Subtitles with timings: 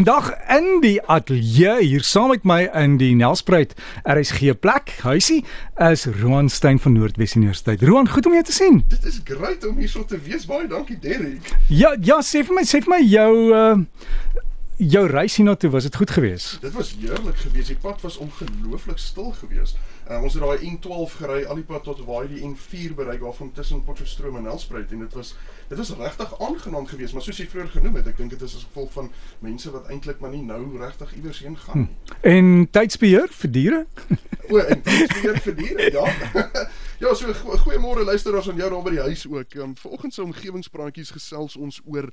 [0.00, 3.74] Vandag in die ateljee hier saam met my in die Nelspruit
[4.08, 5.42] RSG plek, huisie,
[5.76, 7.84] is Roan Stein van Noordwes Universiteit.
[7.84, 8.78] Roan, goed om jou te sien.
[8.88, 10.46] Dit is great om hier so te wees.
[10.48, 11.52] Baie dankie, Derek.
[11.68, 13.76] Ja, ja, sê vir my, sê vir my jou uh
[14.80, 16.60] jou reis hiernatoe, was dit goed geweest?
[16.60, 17.68] Dit was heerlik geweest.
[17.68, 19.76] Die pad was ongelooflik stil geweest.
[20.10, 23.52] Uh, ons het daai N12 gery al die pad tot waar die N4 bereik waarvan
[23.52, 25.34] tussen Potchefstroom en Nelspruit en dit was
[25.68, 28.56] dit was regtig aangenaam geweest, maar soos jy vroeër genoem het, ek dink dit is
[28.58, 31.94] as gevolg van mense wat eintlik maar nie nou regtig iewers heen gaan nie.
[32.08, 32.26] Hm.
[32.32, 33.84] En tydsbeheer vir diere?
[34.50, 36.34] o, en tydsbeheer vir diere, ja.
[37.04, 37.30] ja, so
[37.62, 39.54] goeiemôre luisteraars aan jou daar by die huis ook.
[39.62, 42.10] Um, Vanoggend se omgewingspraatjies gesels ons oor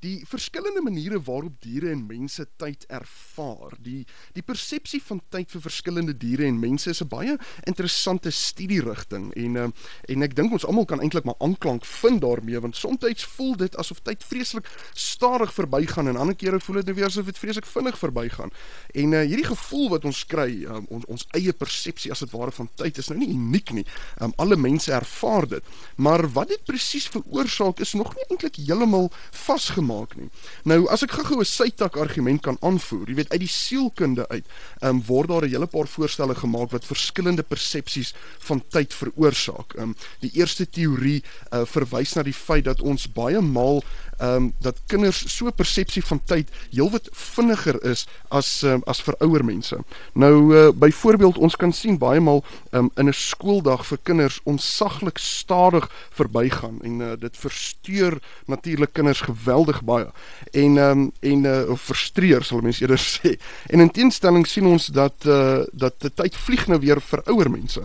[0.00, 3.76] die verskillende maniere waarop diere en mense tyd ervaar.
[3.84, 7.36] Die die persepsie van tyd vir verskillende diere en mense is 'n baie
[7.66, 9.68] interessante studierigting en uh,
[10.08, 12.98] en ek dink ons almal kan eintlik maar aanklank vind daarmee want soms
[13.36, 17.24] voel dit asof tyd vreeslik stadig verbygaan en ander kere voel dit nou weer asof
[17.24, 18.50] dit vreeslik vinnig verbygaan.
[18.94, 22.50] En uh, hierdie gevoel wat ons kry, um, ons ons eie persepsie as dit ware
[22.50, 23.84] van tyd is nou nie uniek nie.
[24.20, 25.64] Um, alle mense ervaar dit.
[25.96, 30.28] Maar wat dit presies veroorsaak is nog nie eintlik heeltemal vasgemaak maak nie.
[30.64, 34.46] Nou as ek gou-gou 'n sytak argument kan aanvoer, jy weet uit die sielkunde uit,
[34.80, 39.74] ehm um, word daar 'n hele paar voorstelle gemaak wat verskillende persepsies van tyd veroorsaak.
[39.74, 43.82] Ehm um, die eerste teorie uh, verwys na die feit dat ons baie maal
[44.20, 49.16] ehm um, dat kinders so persepsie van tyd heelwat vinniger is as um, as vir
[49.24, 49.76] ouer mense.
[50.12, 55.18] Nou uh, byvoorbeeld ons kan sien baie maal um, in 'n skooldag vir kinders onsaglik
[55.18, 60.06] stadig verbygaan en uh, dit versteur natuurlik kinders geweldig baie.
[60.52, 63.38] En um, en uh, frustreer sal mense eerder sê.
[63.66, 67.50] En in teenstelling sien ons dat uh, dat die tyd vlieg nou weer vir ouer
[67.50, 67.80] mense.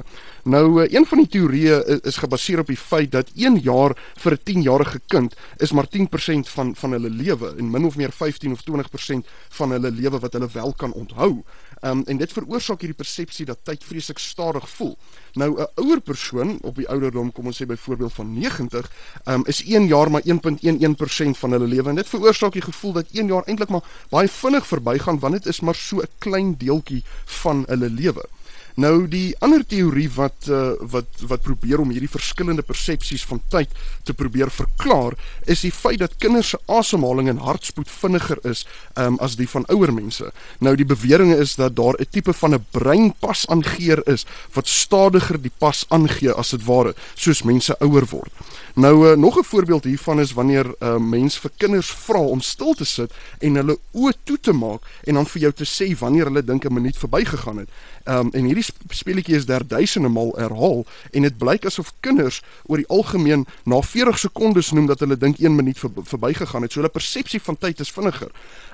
[0.46, 4.34] Nou een van die teorieë is, is gebaseer op die feit dat 1 jaar vir
[4.34, 8.52] 'n 10-jarige kind is maar 10% van van hulle lewe en min of meer 15
[8.52, 11.44] of 20% van hulle lewe wat hulle wel kan onthou.
[11.82, 14.98] Um, en dit veroorsaak hierdie persepsie dat tyd vreeslik stadig voel.
[15.34, 18.92] Nou 'n ouer persoon op die ouderdom, kom ons sê byvoorbeeld van 90,
[19.26, 23.06] um, is 1 jaar maar 1.11% van hulle lewe en dit veroorsaak die gevoel dat
[23.12, 27.04] 1 jaar eintlik maar baie vinnig verbygaan want dit is maar so 'n klein deeltjie
[27.26, 28.26] van hulle lewe.
[28.76, 33.72] Nou die ander teorie wat uh, wat wat probeer om hierdie verskillende persepsies van tyd
[34.04, 35.16] te probeer verklaar,
[35.48, 38.66] is die feit dat kinders se asemhaling en hartspoed vinniger is
[39.00, 40.28] um, as die van ouer mense.
[40.60, 45.42] Nou die bewering is dat daar 'n tipe van 'n breinpas aangeer is wat stadiger
[45.42, 48.32] die pas aangee as dit ware soos mense ouer word.
[48.76, 52.42] Nou uh, nog 'n voorbeeld hiervan is wanneer 'n uh, mens vir kinders vra om
[52.42, 55.98] stil te sit en hulle oë toe te maak en dan vir jou te sê
[55.98, 57.70] wanneer hulle dink 'n minuut verbygegaan het.
[58.06, 62.88] Um, en hierdie speletjie is derduisende maal herhaal en dit blyk asof kinders oor die
[62.88, 66.72] algemeen na 40 sekondes noem dat hulle dink 1 minuut ver, verbygegaan het.
[66.72, 68.32] So hulle persepsie van tyd is vinniger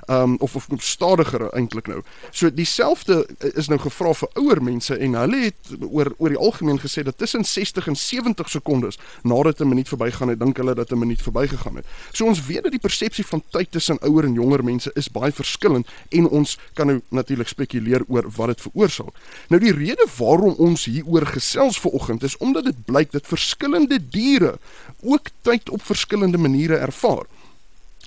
[0.07, 2.01] um, of of stadiger eintlik nou.
[2.31, 6.79] So dieselfde is nou gevra vir ouer mense en hulle het oor oor die algemeen
[6.81, 10.91] gesê dat tussen 60 en 70 sekondes nadat 'n minuut verbygaan het, dink hulle dat
[10.91, 11.85] 'n minuut verbygegaan het.
[12.11, 15.31] So ons weet dat die persepsie van tyd tussen ouer en jonger mense is baie
[15.31, 19.15] verskillend en ons kan nou natuurlik spekuleer oor wat dit veroorsaak.
[19.49, 24.55] Nou die rede waarom ons hieroor gesels vanoggend is omdat dit blyk dat verskillende diere
[25.01, 27.25] ook tyd op verskillende maniere ervaar.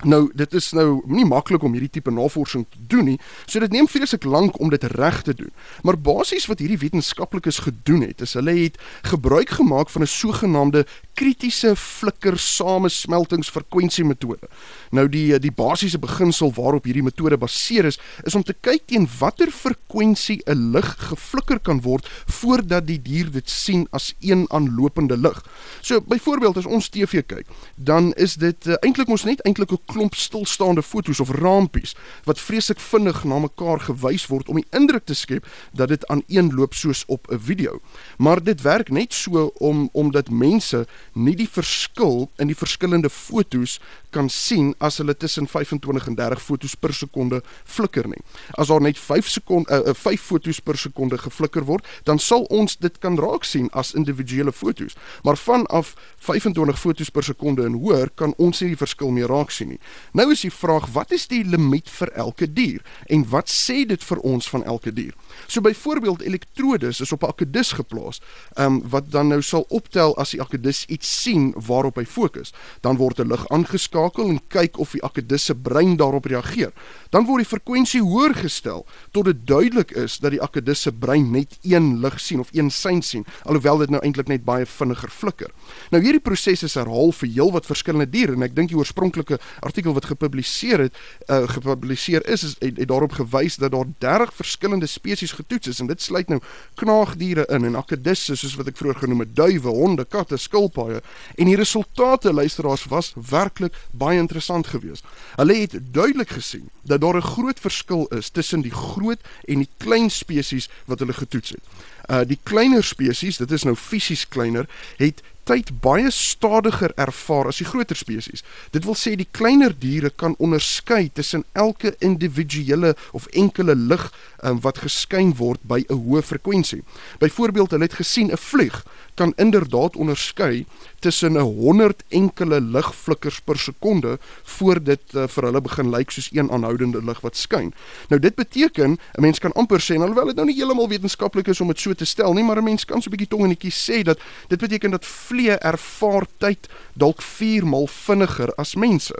[0.03, 3.19] Nou dit is nou nie maklik om hierdie tipe navorsing te doen nie.
[3.47, 5.51] So dit neem vreeslik lank om dit reg te doen.
[5.87, 10.85] Maar basies wat hierdie wetenskaplikes gedoen het, is hulle het gebruik gemaak van 'n sogenaamde
[11.15, 14.49] kritiese flikker samesmeltingsfrekwensie metode.
[14.95, 19.07] Nou die die basiese beginsel waarop hierdie metode baseer is, is om te kyk teen
[19.19, 25.17] watter frekwensie 'n lig geflikker kan word voordat die dier dit sien as een aanlopende
[25.17, 25.43] lig.
[25.81, 29.79] So byvoorbeeld as ons TV kyk, dan is dit uh, eintlik ons net eintlik 'n
[29.85, 35.05] klomp stilstaande fotos of rampies wat vreeslik vinnig na mekaar gewys word om die indruk
[35.05, 37.79] te skep dat dit aan een loop soos op 'n video.
[38.17, 43.79] Maar dit werk net so om omdat mense nie die verskil in die verskillende fotos
[44.15, 48.21] kan sien as hulle tussen 25 en 30 fotos per sekonde flikker nie.
[48.59, 52.77] As daar net 5 sekonde uh, 5 fotos per sekonde geflikker word, dan sal ons
[52.79, 54.95] dit kan raak sien as individuele fotos.
[55.27, 55.95] Maar vanaf
[56.27, 59.81] 25 fotos per sekonde en hoër kan ons nie die verskil meer raak sien nie.
[60.15, 64.03] Nou is die vraag, wat is die limiet vir elke dier en wat sê dit
[64.03, 65.15] vir ons van elke dier?
[65.47, 68.21] So byvoorbeeld elektrodes is op 'n akedus geplaas,
[68.55, 72.53] ehm um, wat dan nou sal optel as die akedus iets sien waarop hy fokus.
[72.81, 76.73] Dan word 'n lig aangeskakel en kyk of die akedus se brein daarop reageer.
[77.09, 81.31] Dan word die frekwensie hoër gestel tot dit duidelik is dat die akedus se brein
[81.31, 85.09] net een lig sien of een sein sien, alhoewel dit nou eintlik net baie vinniger
[85.09, 85.51] flikker.
[85.91, 89.93] Nou hierdie proses is herhaal vir heelwat verskillende diere en ek dink die oorspronklike artikel
[89.93, 90.99] wat gepubliseer het,
[91.29, 95.79] uh, gepubliseer is, is het, het daarop gewys dat daar 30 verskillende spesies getoets is
[95.79, 96.41] en dit sluit nou
[96.81, 100.94] knaagdiere in en akedisse soos wat ek vroeër genoem het, duwe, honde, katte, skilpaaie
[101.35, 105.03] en die resultate luisteraars was werklik baie interessant geweest.
[105.35, 109.69] Hulle het duidelik gesien dat daar 'n groot verskil is tussen die groot en die
[109.77, 111.63] klein spesies wat hulle getoets het.
[112.09, 117.59] Uh die kleiner spesies, dit is nou fisies kleiner, het tyd baie stadiger ervaar as
[117.61, 118.43] die groter spesies.
[118.73, 124.07] Dit wil sê die kleiner diere kan onderskei tussen elke individuele of enkele lig
[124.41, 126.83] um, wat geskyn word by 'n hoë frekwensie.
[127.19, 128.83] Byvoorbeeld, hulle het gesien 'n vlieg
[129.15, 130.65] kan inderdaad onderskei
[130.99, 136.29] tussen 'n 100 enkele ligflikkers per sekonde voor dit uh, vir hulle begin lyk soos
[136.31, 137.73] een aanhoudende lig wat skyn.
[138.09, 141.61] Nou dit beteken 'n mens kan amper sê alhoewel dit nou nie heeltemal wetenskaplik is
[141.61, 143.49] om dit so te stel nie, maar 'n mens kan so 'n bietjie tong en
[143.49, 149.15] netjie sê dat dit beteken dat vlee ervaar tyd dalk 4 maal vinniger as mense.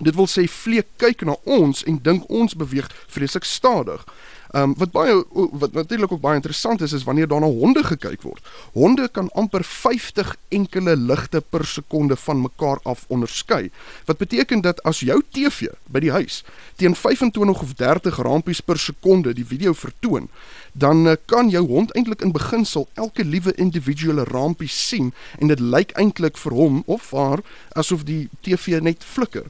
[0.00, 4.04] Dit wil sê vlee kyk na ons en dink ons beweeg vreeslik stadig.
[4.50, 7.82] Ehm um, wat baie wat natuurlik ook baie interessant is is wanneer daar na honde
[7.84, 8.46] gekyk word.
[8.72, 13.70] Honde kan amper 50 enkele ligte per sekonde van mekaar af onderskei.
[14.04, 16.44] Wat beteken dat as jou TV by die huis
[16.76, 20.28] teen 25 of 30 rampies per sekonde die video vertoon,
[20.72, 25.60] dan uh, kan jou hond eintlik in beginsel elke liewe individuele rampie sien en dit
[25.60, 27.42] lyk eintlik vir hom of haar
[27.72, 29.44] asof die TV net flikker.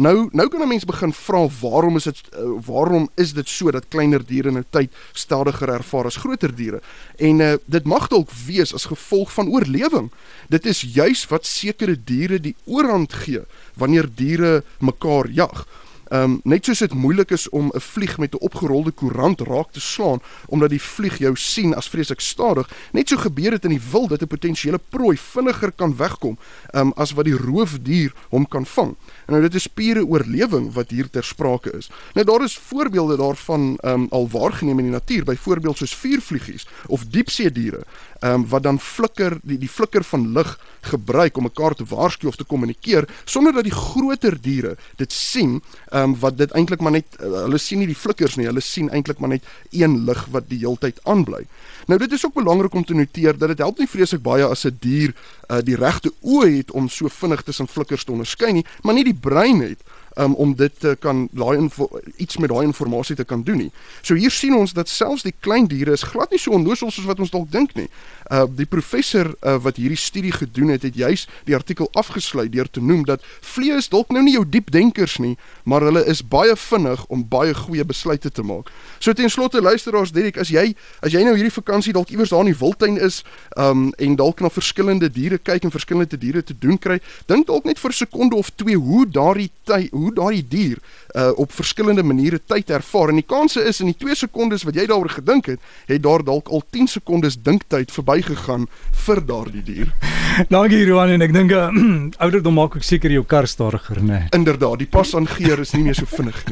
[0.00, 3.70] Nou nou kan 'n mens begin vra waarom is dit uh, waarom is dit so
[3.70, 6.80] dat kleiner diere nou tyd stadiger ervaar as groter diere?
[7.16, 10.10] En uh, dit mag dalk wees as gevolg van oorlewing.
[10.48, 13.44] Dit is juis wat sekere diere die oorhand gee
[13.74, 15.66] wanneer diere mekaar jag.
[16.10, 19.70] Ehm um, net soos dit moeilik is om 'n vlieg met 'n opgerolde koerant raak
[19.72, 23.70] te slaan omdat die vlieg jou sien as vreeslik stadig, net so gebeur dit in
[23.70, 26.38] die wild dat 'n potensiële prooi vinniger kan wegkom
[26.70, 28.96] ehm um, as wat die roofdier hom kan vang.
[29.30, 31.86] En nou dit is pure oorlewing wat hier ter sprake is.
[32.14, 36.66] Nou daar is voorbeelde daarvan ehm um, al waargeneem in die natuur, byvoorbeeld soos vuurvliegies
[36.86, 37.84] of diepsee diere
[38.20, 42.26] ehm um, wat dan flikker die die flikker van lig gebruik om mekaar te waarsku
[42.26, 46.80] of te kommunikeer sonder dat die groter diere dit sien ehm um, wat dit eintlik
[46.80, 50.02] maar net uh, hulle sien nie die flikkers nie hulle sien eintlik maar net een
[50.04, 51.46] lig wat die heeltyd aanbly.
[51.86, 54.66] Nou dit is ook belangrik om te noteer dat dit help nie vreeslik baie as
[54.66, 55.14] 'n dier
[55.48, 59.04] uh, die regte oë het om so vinnig tussen flikkers te onderskei nie, maar nie
[59.04, 59.80] die brein het
[60.20, 61.68] um, om dit te kan daai
[62.16, 63.70] iets met daai inligting te kan doen nie.
[64.02, 67.08] So hier sien ons dat selfs die klein diere is glad nie so onnoosel soos
[67.08, 67.88] wat ons dalk dink nie.
[68.30, 72.70] Uh die professor uh, wat hierdie studie gedoen het, het juis die artikel afgesluit deur
[72.70, 75.36] te noem dat vlee is dalk nou nie jou diep denkers nie,
[75.70, 78.72] maar hulle is baie vinnig om baie goeie besluite te maak.
[78.98, 80.72] So ten slotte luisteraars, Derek, as jy
[81.04, 83.22] as jy nou hierdie vakansie dalk iewers daar in die wildtuin is,
[83.56, 86.98] um en dalk na verskillende diere kyk en verskillende diere te doen kry,
[87.30, 89.50] dink dalk net vir 'n sekonde of twee hoe daardie
[89.92, 90.78] hoe daardie dier
[91.14, 93.08] uh, op verskillende maniere tyd ervaar.
[93.08, 96.24] En die kanse is in die 2 sekondes wat jy daaroor gedink het, het daar
[96.24, 98.66] dalk al 10 sekondes dinktyd verbygegaan
[99.06, 99.92] vir daardie dier.
[100.54, 101.68] Dankie Roan en ek dink uh,
[102.24, 104.08] ouderdom maak ook seker jou kar stadiger, né?
[104.10, 104.28] Nee.
[104.36, 106.44] Inderdaad, die pas aan geur is nie meer so vinnig nie.